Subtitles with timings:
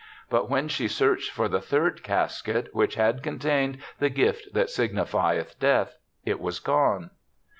[0.31, 4.71] But when she searched for the third casket, which had con tained the gift that
[4.71, 7.11] signifieth Death, it was gone.